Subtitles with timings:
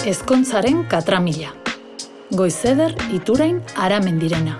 [0.00, 1.50] Ezkontzaren katramila.
[2.32, 4.54] Goizeder iturain aramendirena.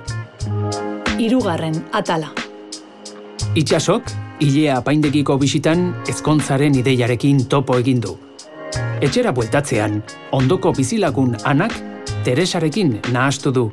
[1.17, 2.29] Hirugarren atala.
[3.57, 4.13] Itxasok,
[4.45, 8.13] ilea apaindegiko bisitan ezkontzaren ideiarekin topo egin du.
[9.01, 10.03] Etxera bueltatzean,
[10.37, 11.73] ondoko bizilagun anak,
[12.25, 13.71] Teresarekin nahastu du,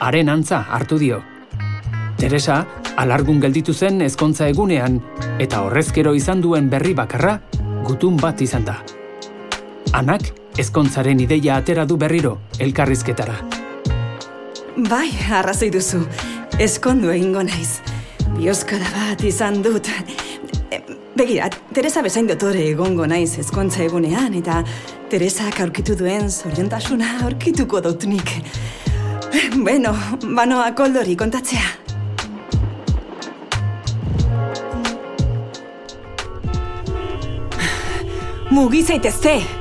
[0.00, 1.20] haren antza hartu dio.
[2.16, 2.64] Teresa,
[2.96, 5.02] alargun gelditu zen ezkontza egunean,
[5.38, 7.42] eta horrezkero izan duen berri bakarra,
[7.84, 8.80] gutun bat izan da.
[9.92, 13.36] Anak, ezkontzaren ideia atera du berriro, elkarrizketara.
[14.90, 16.02] Bai, arrazoi duzu.
[16.60, 17.80] Eskondu egingo naiz.
[18.36, 19.88] Bioskada bat izan dut.
[20.70, 20.80] E,
[21.16, 24.62] Begira, Teresa bezain dotore egongo naiz ezkontza egunean, eta
[25.10, 28.36] Teresak aurkitu duen zoriontasuna aurkituko dut nik.
[29.60, 29.94] Bueno,
[30.36, 31.64] banoa koldori kontatzea.
[38.50, 39.59] Mugi zaitezte!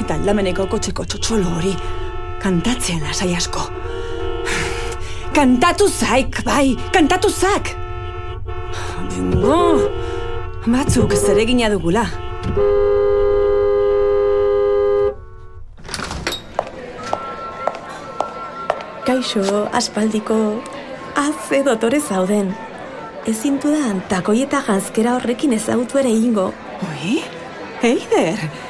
[0.00, 1.74] Eta aldameneko kotxeko txotxolo hori
[2.40, 3.66] kantatzen lasai asko.
[5.36, 7.74] Kantatu zaik, bai, kantatu zak!
[9.12, 9.60] Bingo!
[10.66, 12.04] Batzuk zeregina dugula.
[19.06, 20.40] Kaixo, aspaldiko,
[21.18, 22.52] aze dotore zauden.
[23.28, 26.50] Ezin dudan, takoi eta ganzkera horrekin ezagutu ere ingo.
[26.88, 27.20] Oi?
[27.84, 28.69] Eider!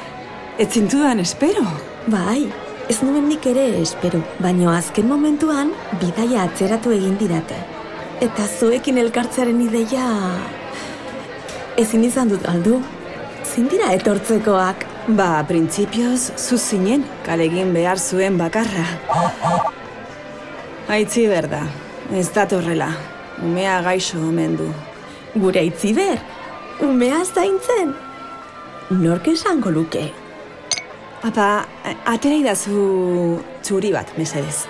[0.61, 1.63] Ez zintudan espero.
[2.05, 2.43] Bai,
[2.85, 7.57] ez nuen nik ere espero, baino azken momentuan bidaia atzeratu egin didate.
[8.21, 10.03] Eta zuekin elkartzearen ideia...
[11.81, 12.77] Ezin izan dut galdu.
[13.41, 14.85] Zindira etortzekoak.
[15.17, 18.85] Ba, printzipioz, zuzinen, kalegin behar zuen bakarra.
[20.93, 21.65] Aitzi berda,
[22.13, 22.93] ez datorrela.
[23.41, 24.69] Umea gaixo omen du.
[25.33, 26.21] Gure itziber,
[26.85, 27.95] umea zaintzen.
[29.01, 30.11] Nork esango luke.
[31.21, 31.67] Papa,
[32.09, 34.65] atera idazu txuri bat, mesedez.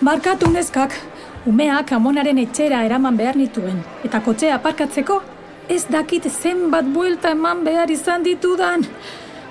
[0.00, 0.94] Barkatu neskak,
[1.50, 3.82] umeak amonaren etxera eraman behar nituen.
[4.06, 5.18] Eta kotxea aparkatzeko,
[5.68, 8.86] ez dakit zenbat buelta eman behar izan ditudan.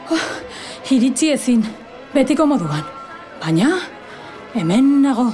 [0.09, 0.27] Oh,
[0.89, 1.61] iritsi ezin,
[2.15, 2.81] betiko moduan.
[3.43, 3.75] Baina,
[4.55, 5.29] hemen nago.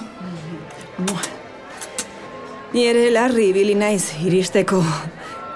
[2.73, 4.83] Ni ere larri ibili naiz iristeko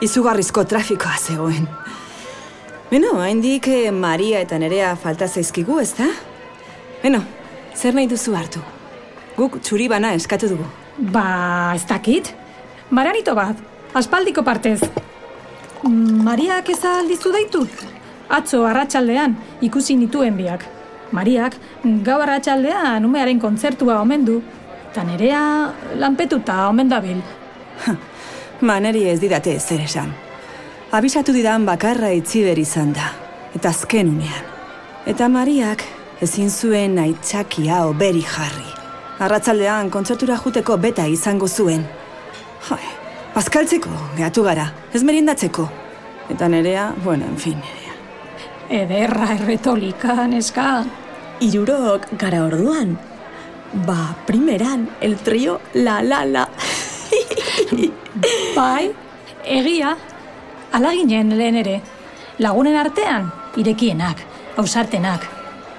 [0.01, 1.67] izugarrizko trafikoa zegoen.
[2.91, 6.07] Beno, haindik eh, Maria eta Nerea falta zaizkigu, ez da?
[7.01, 7.23] Beno,
[7.75, 8.61] zer nahi duzu hartu?
[9.37, 10.65] Guk txuri bana eskatu dugu.
[11.13, 12.31] Ba, ez dakit.
[12.89, 13.59] Maranito bat,
[13.93, 14.79] aspaldiko partez.
[15.83, 17.65] Mariak ez aldizu daitu?
[18.33, 20.65] Atzo arratsaldean ikusi nituen biak.
[21.15, 21.55] Mariak
[22.03, 24.41] gau arratsaldean umearen kontzertua omen du.
[24.91, 25.41] Eta nerea
[25.99, 27.21] lanpetuta omen dabil.
[28.61, 30.09] Maneri ez didate zer esan.
[30.91, 33.11] Abisatu didan bakarra itziber izan da.
[33.53, 34.47] Eta azken unean.
[35.05, 35.83] Eta Mariak
[36.25, 38.65] ezin zuen aitzakia oberi jarri.
[39.21, 41.83] Arratzaldean kontzertura juteko beta izango zuen.
[42.67, 42.81] Joi,
[43.35, 45.67] paskaltzeko, gehatu gara, ez merindatzeko.
[46.33, 47.93] Eta nerea, bueno, en fin, nerea.
[48.81, 50.83] Ederra erretolika, neska.
[51.45, 52.97] Irurok gara orduan.
[53.85, 56.47] Ba, primeran, el trio la la la.
[58.57, 58.89] Bai,
[59.45, 59.91] egia,
[60.73, 61.75] alaginen lehen ere.
[62.41, 64.23] Lagunen artean, irekienak,
[64.57, 65.27] ausartenak.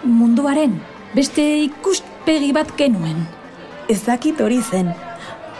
[0.06, 0.76] Munduaren,
[1.10, 3.24] beste ikuspegi bat genuen.
[3.90, 4.92] Ez dakit hori zen,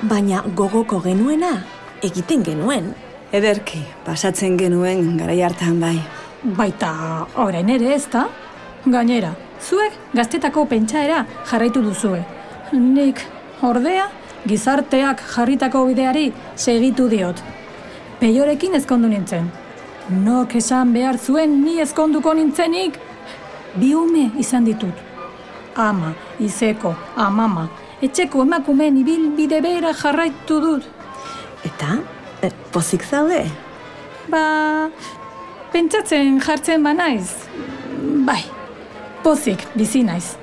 [0.06, 1.56] baina gogoko genuena
[2.06, 2.92] egiten genuen.
[3.34, 5.96] Ederki, pasatzen genuen garai hartan bai.
[6.44, 6.92] Baita,
[7.34, 8.28] orain ere ez da?
[8.86, 12.22] Gainera, zuek gaztetako pentsaera jarraitu duzue.
[12.78, 13.26] Nik,
[13.66, 14.06] ordea,
[14.46, 17.42] gizarteak jarritako bideari segitu diot.
[18.20, 19.50] Peiorekin ezkondu nintzen.
[20.08, 22.98] Nok esan behar zuen ni ezkonduko nintzenik?
[23.76, 25.04] Bi ume izan ditut.
[25.76, 27.68] Ama, izeko, amama,
[28.02, 30.88] etxeko emakumeen ibilbide bera jarraitu dut.
[31.66, 31.98] Eta,
[32.42, 33.44] e, pozik zaude?
[34.32, 34.42] Ba,
[35.72, 37.30] pentsatzen jartzen ba naiz.
[38.26, 38.42] Bai,
[39.22, 40.34] pozik bizi naiz.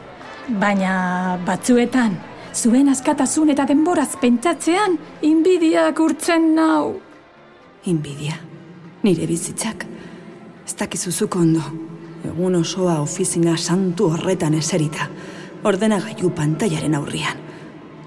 [0.61, 2.19] Baina batzuetan,
[2.55, 6.95] zuen askatasun eta denboraz pentsatzean, inbidiak urtzen nau.
[7.85, 8.37] Inbidia,
[9.03, 9.85] nire bizitzak.
[10.65, 11.63] Ez dakizuzuk ondo.
[12.25, 15.09] Egun osoa ofizina santu horretan eserita.
[15.65, 17.41] Ordenagailu pantailaren aurrian.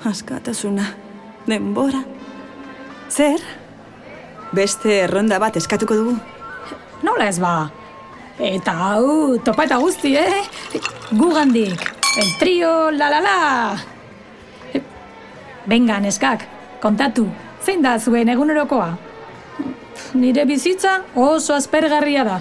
[0.09, 0.87] Askatasuna,
[1.47, 2.03] denbora.
[3.11, 3.43] Zer?
[4.55, 6.17] Beste erronda bat eskatuko dugu?
[7.05, 7.69] Nola ez ba?
[8.39, 10.43] Eta hau, topa eta guzti, eh?
[11.13, 11.87] Gugandik,
[12.19, 13.39] el trio, la la la!
[15.69, 16.47] Benga, neskak,
[16.81, 17.29] kontatu,
[17.65, 18.97] zein da zuen egunerokoa?
[20.15, 22.41] nire bizitza oso aspergarria da.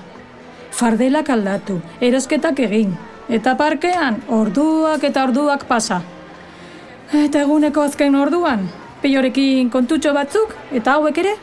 [0.71, 2.94] Fardelak aldatu, erosketak egin,
[3.29, 6.01] eta parkean orduak eta orduak pasa.
[7.13, 8.68] Eta eguneko azken orduan,
[9.01, 11.35] peiorekin kontutxo batzuk, eta hauek ere,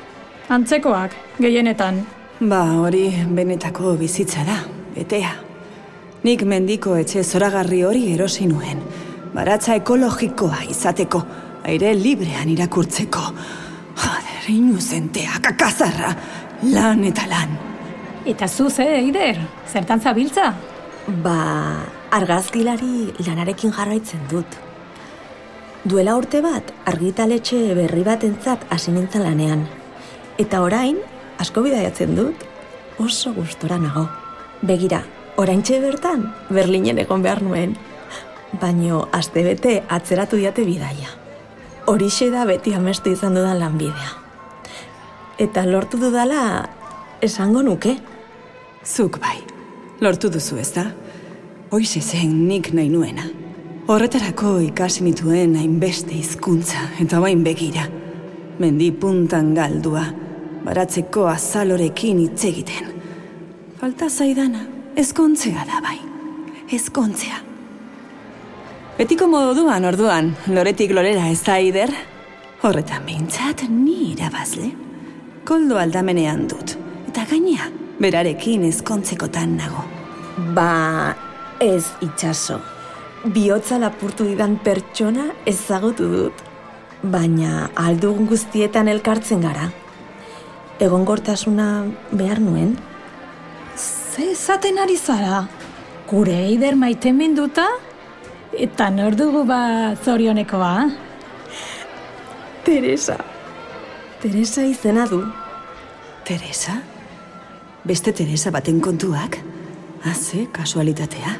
[0.49, 2.05] antzekoak, gehienetan.
[2.41, 4.61] Ba, hori benetako bizitza da,
[4.95, 5.33] betea.
[6.25, 8.81] Nik mendiko etxe zoragarri hori erosi nuen.
[9.35, 11.21] Baratza ekologikoa izateko,
[11.65, 13.23] aire librean irakurtzeko.
[13.95, 16.13] Joder, inuzentea, kakazarra,
[16.73, 17.57] lan eta lan.
[18.27, 19.39] Eta zu ze, Eider,
[19.69, 20.55] zertan zabiltza?
[21.23, 24.61] Ba, argazkilari lanarekin jarraitzen dut.
[25.85, 29.67] Duela urte bat, argitaletxe berri bat entzat hasi nintzen lanean.
[30.41, 30.97] Eta orain,
[31.39, 32.47] asko bidaiatzen dut,
[32.99, 34.07] oso gustora nago.
[34.63, 35.03] Begira,
[35.37, 37.77] oraintxe bertan, Berlinen egon behar nuen.
[38.61, 41.24] Baino, astebete atzeratu diate bidaia.
[41.87, 44.13] Horixe da beti amestu izan dudan lanbidea.
[45.37, 46.65] Eta lortu dudala,
[47.21, 47.93] esango nuke.
[48.85, 49.37] Zuk bai,
[50.01, 50.87] lortu duzu ez da?
[51.75, 53.29] Hoize zen nik nahi nuena.
[53.93, 57.85] Horretarako ikasi nituen hainbeste hizkuntza eta bain begira.
[58.59, 60.07] Mendi puntan galdua,
[60.65, 62.95] baratzeko azalorekin hitz egiten.
[63.81, 64.65] Falta zaidana,
[64.97, 65.99] ezkontzea da bai,
[66.73, 67.54] ezkontzea.
[68.95, 71.91] Betiko moduan orduan, loretik lorera ez da ider?
[72.63, 74.69] Horretan behintzat ni irabazle.
[75.43, 76.77] Koldo aldamenean dut,
[77.09, 77.65] eta gainea,
[77.99, 79.83] berarekin ezkontzekotan nago.
[80.55, 81.17] Ba,
[81.59, 82.61] ez itxaso.
[83.35, 86.45] Biotza lapurtu didan pertsona ezagutu dut.
[87.03, 89.73] Baina aldugun guztietan elkartzen gara.
[90.79, 91.67] Egonkortasuna
[92.13, 92.77] behar nuen?
[93.75, 95.43] Ze esaten ari zara?
[96.07, 97.67] Gure Eider maite minduta?
[98.55, 100.91] Eta nor dugu ba zorionekoa?
[102.65, 103.17] Teresa.
[104.23, 105.25] Teresa izena du.
[106.25, 106.77] Teresa?
[107.85, 109.41] Beste Teresa baten kontuak?
[110.07, 111.35] Haze, kasualitatea.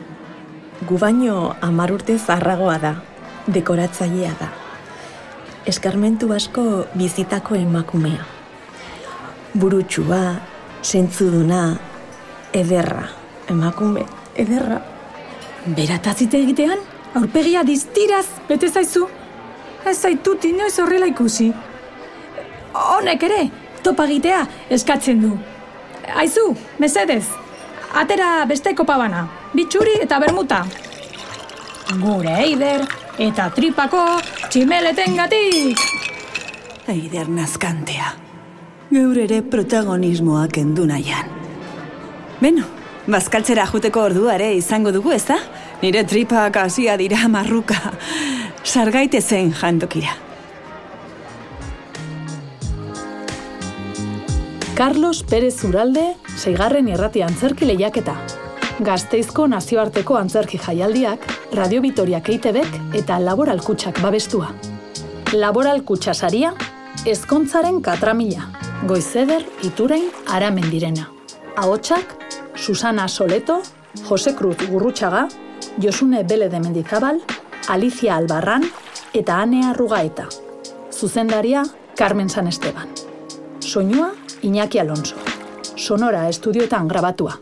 [0.83, 2.95] Gu baino amar urte zarragoa da.
[3.47, 4.49] Dekoratzailea da.
[5.71, 8.27] Eskarmentu asko bizitako emakumea.
[9.55, 10.35] Burutsua,
[10.83, 11.77] sentzuduna,
[12.53, 13.07] ederra.
[13.49, 14.03] Emakume,
[14.35, 14.81] ederra.
[15.77, 16.83] Beratazite egitean,
[17.15, 19.07] aurpegia diztiraz, bete zaizu.
[19.87, 21.51] Ez zaitut inoiz horrela ikusi.
[22.75, 23.41] Honek ere,
[23.85, 24.41] topagitea
[24.75, 25.35] eskatzen du.
[26.17, 26.51] Aizu,
[26.81, 27.25] mesedez,
[27.95, 30.65] atera beste kopa bana, bitxuri eta bermuta.
[32.01, 32.85] Gure eider
[33.21, 34.03] eta tripako
[34.49, 35.83] tximeleten gatik.
[36.91, 38.15] Eider nazkantea.
[38.91, 41.31] Gaur ere protagonismoa kendu nahian.
[42.41, 42.67] Beno,
[43.11, 45.39] bazkaltzera juteko orduare izango dugu, ez da?
[45.85, 47.77] Nire tripak hasia dira marruka.
[48.65, 50.15] Sargaite zen jantokira.
[54.75, 56.07] Carlos Pérez Uralde,
[56.39, 58.17] seigarren irrati antzerki lehiaketa.
[58.81, 64.55] Gazteizko nazioarteko antzerki jaialdiak, Radio Vitoriak EITBek eta Laboral Kutxak babestua.
[65.37, 66.55] Laboral Kutxa saria,
[67.05, 68.49] ezkontzaren katramila,
[68.89, 71.11] goizeder iturain aramen direna.
[71.61, 72.17] Ahotsak,
[72.57, 73.61] Susana Soleto,
[74.09, 75.29] Jose Cruz Gurrutxaga,
[75.81, 77.21] Josune Bele de Mendizabal,
[77.69, 78.63] Alicia Albarran
[79.13, 80.29] eta Anea Rugaeta.
[80.93, 81.65] Zuzendaria,
[81.97, 82.89] Carmen San Esteban.
[83.59, 84.13] Soinua,
[84.43, 85.17] Iñaki Alonso.
[85.75, 87.41] Sonora estudioetan grabatua.